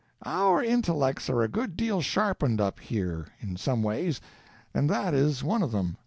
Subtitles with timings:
[0.25, 4.19] "Our intellects are a good deal sharpened up, here, in some ways,
[4.73, 5.95] and that is one of them.